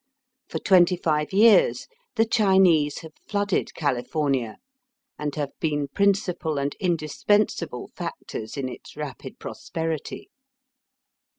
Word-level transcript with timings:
For 0.49 0.57
twenty 0.57 0.95
five 0.97 1.31
years 1.31 1.85
the 2.15 2.25
Chinese 2.25 3.01
have 3.01 3.13
flooded 3.27 3.75
California, 3.75 4.57
and 5.19 5.35
have 5.35 5.51
been 5.59 5.89
principal 5.89 6.57
and 6.57 6.75
indispensable 6.79 7.91
factors 7.95 8.57
in 8.57 8.67
its 8.67 8.97
rapid 8.97 9.37
prosperity. 9.37 10.31